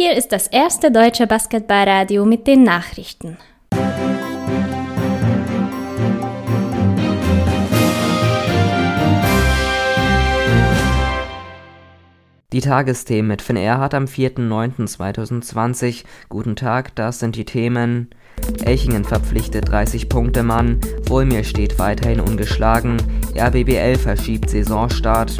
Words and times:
Hier 0.00 0.14
ist 0.14 0.30
das 0.30 0.46
erste 0.46 0.92
deutsche 0.92 1.26
Basketballradio 1.26 2.24
mit 2.24 2.46
den 2.46 2.62
Nachrichten. 2.62 3.36
Die 12.52 12.60
Tagesthemen 12.60 13.26
mit 13.26 13.42
Finn 13.42 13.56
Erhardt 13.56 13.94
am 13.94 14.04
4.9.2020. 14.04 16.04
Guten 16.28 16.54
Tag, 16.54 16.94
das 16.94 17.18
sind 17.18 17.34
die 17.34 17.44
Themen. 17.44 18.10
Elchingen 18.62 19.02
verpflichtet 19.02 19.68
30-Punkte-Mann, 19.68 20.78
Wohlmir 21.08 21.42
steht 21.42 21.80
weiterhin 21.80 22.20
ungeschlagen, 22.20 22.98
RBBL 23.36 23.96
verschiebt 23.96 24.48
Saisonstart. 24.48 25.38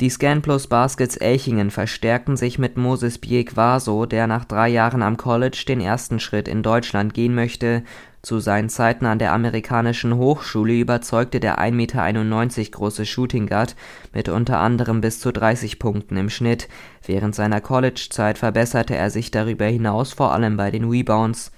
Die 0.00 0.08
ScanPlus 0.08 0.66
Baskets 0.66 1.18
Elchingen 1.18 1.70
verstärkten 1.70 2.34
sich 2.38 2.58
mit 2.58 2.78
Moses 2.78 3.18
Biekwaso, 3.18 4.06
der 4.06 4.26
nach 4.26 4.46
drei 4.46 4.70
Jahren 4.70 5.02
am 5.02 5.18
College 5.18 5.64
den 5.68 5.82
ersten 5.82 6.20
Schritt 6.20 6.48
in 6.48 6.62
Deutschland 6.62 7.12
gehen 7.12 7.34
möchte. 7.34 7.82
Zu 8.22 8.38
seinen 8.38 8.70
Zeiten 8.70 9.04
an 9.04 9.18
der 9.18 9.34
amerikanischen 9.34 10.16
Hochschule 10.16 10.72
überzeugte 10.72 11.38
der 11.38 11.58
1,91 11.58 11.72
Meter 11.72 12.70
große 12.70 13.04
Shooting 13.04 13.46
Guard 13.46 13.76
mit 14.14 14.30
unter 14.30 14.58
anderem 14.60 15.02
bis 15.02 15.20
zu 15.20 15.34
30 15.34 15.78
Punkten 15.78 16.16
im 16.16 16.30
Schnitt. 16.30 16.70
Während 17.04 17.34
seiner 17.34 17.60
Collegezeit 17.60 18.38
verbesserte 18.38 18.96
er 18.96 19.10
sich 19.10 19.30
darüber 19.30 19.66
hinaus 19.66 20.14
vor 20.14 20.32
allem 20.32 20.56
bei 20.56 20.70
den 20.70 20.88
Rebounds 20.88 21.52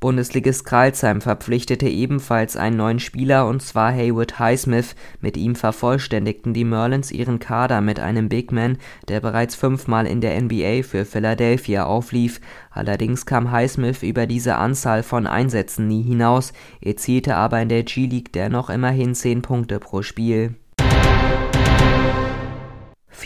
Bundesligist 0.00 0.64
Crailsheim 0.64 1.20
verpflichtete 1.20 1.88
ebenfalls 1.88 2.56
einen 2.56 2.76
neuen 2.76 3.00
Spieler, 3.00 3.48
und 3.48 3.62
zwar 3.62 3.90
Haywood 3.90 4.38
Highsmith. 4.38 4.94
Mit 5.20 5.36
ihm 5.36 5.56
vervollständigten 5.56 6.54
die 6.54 6.64
Marlins 6.64 7.10
ihren 7.10 7.40
Kader 7.40 7.80
mit 7.80 7.98
einem 7.98 8.28
Bigman, 8.28 8.78
der 9.08 9.18
bereits 9.18 9.56
fünfmal 9.56 10.06
in 10.06 10.20
der 10.20 10.40
NBA 10.40 10.84
für 10.84 11.04
Philadelphia 11.04 11.84
auflief. 11.84 12.40
Allerdings 12.70 13.26
kam 13.26 13.50
Highsmith 13.50 14.04
über 14.04 14.28
diese 14.28 14.54
Anzahl 14.54 15.02
von 15.02 15.26
Einsätzen 15.26 15.88
nie 15.88 16.04
hinaus, 16.04 16.52
erzielte 16.80 17.34
aber 17.34 17.60
in 17.60 17.68
der 17.68 17.82
G-League 17.82 18.32
dennoch 18.32 18.70
immerhin 18.70 19.16
zehn 19.16 19.42
Punkte 19.42 19.80
pro 19.80 20.02
Spiel. 20.02 20.54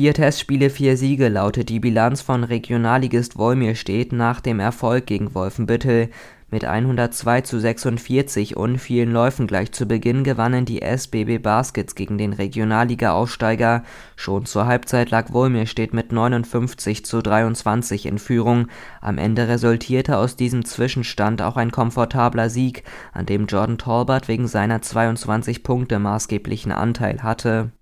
Vier 0.00 0.14
Testspiele, 0.14 0.70
vier 0.70 0.96
Siege 0.96 1.28
lautet 1.28 1.68
die 1.68 1.78
Bilanz 1.78 2.22
von 2.22 2.42
Regionalligist 2.42 3.36
Wolmirstedt 3.36 4.12
nach 4.12 4.40
dem 4.40 4.58
Erfolg 4.58 5.04
gegen 5.04 5.34
Wolfenbüttel. 5.34 6.08
Mit 6.50 6.64
102 6.64 7.42
zu 7.42 7.60
46 7.60 8.56
und 8.56 8.78
vielen 8.78 9.12
Läufen 9.12 9.46
gleich 9.46 9.72
zu 9.72 9.84
Beginn 9.84 10.24
gewannen 10.24 10.64
die 10.64 10.80
SBB 10.80 11.36
Baskets 11.36 11.94
gegen 11.94 12.16
den 12.16 12.32
Regionalliga-Aufsteiger. 12.32 13.84
Schon 14.16 14.46
zur 14.46 14.64
Halbzeit 14.64 15.10
lag 15.10 15.34
Wolmirstedt 15.34 15.92
mit 15.92 16.12
59 16.12 17.04
zu 17.04 17.20
23 17.20 18.06
in 18.06 18.18
Führung. 18.18 18.68
Am 19.02 19.18
Ende 19.18 19.48
resultierte 19.48 20.16
aus 20.16 20.34
diesem 20.34 20.64
Zwischenstand 20.64 21.42
auch 21.42 21.58
ein 21.58 21.72
komfortabler 21.72 22.48
Sieg, 22.48 22.84
an 23.12 23.26
dem 23.26 23.44
Jordan 23.44 23.76
Talbot 23.76 24.28
wegen 24.28 24.48
seiner 24.48 24.80
22 24.80 25.62
Punkte 25.62 25.98
maßgeblichen 25.98 26.72
Anteil 26.72 27.22
hatte 27.22 27.72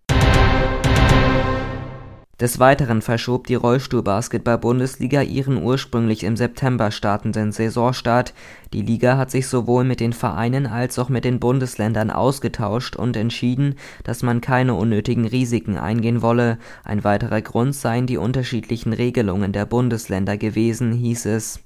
des 2.41 2.61
Weiteren 2.61 3.03
verschob 3.03 3.49
die 3.49 3.57
Rollstuhl-Basketball-Bundesliga 3.57 5.23
ihren 5.23 5.61
ursprünglich 5.61 6.23
im 6.23 6.37
September 6.37 6.93
startenden 6.93 7.51
Saisonstart. 7.51 8.33
Die 8.73 8.83
Liga 8.83 9.17
hat 9.17 9.33
sich 9.33 9.49
sowohl 9.49 9.83
mit 9.83 9.99
den 9.99 10.13
Vereinen 10.13 10.67
als 10.67 11.01
auch 11.01 11.09
mit 11.09 11.25
den 11.25 11.41
Bundesländern 11.41 12.11
ausgetauscht 12.11 12.95
und 12.95 13.17
entschieden, 13.17 13.75
dass 14.05 14.23
man 14.23 14.41
keine 14.41 14.75
unnötigen 14.75 15.27
Risiken 15.27 15.77
eingehen 15.77 16.23
wolle. 16.23 16.59
Ein 16.85 17.03
weiterer 17.03 17.43
Grund 17.43 17.75
seien 17.75 18.07
die 18.07 18.19
unterschiedlichen 18.19 18.93
Regelungen 18.93 19.53
der 19.53 19.67
Bundesländer 19.67 20.37
gewesen, 20.37 20.93
hieß 20.93 21.27
es. 21.27 21.61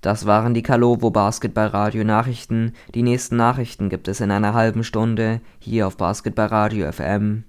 Das 0.00 0.26
waren 0.26 0.52
die 0.52 0.62
Kalovo 0.62 1.10
Basketballradio 1.10 2.04
Nachrichten. 2.04 2.72
Die 2.94 3.02
nächsten 3.02 3.36
Nachrichten 3.36 3.88
gibt 3.88 4.08
es 4.08 4.20
in 4.20 4.30
einer 4.32 4.52
halben 4.52 4.82
Stunde 4.82 5.40
hier 5.60 5.86
auf 5.86 5.96
Basketballradio 5.96 6.90
FM. 6.90 7.44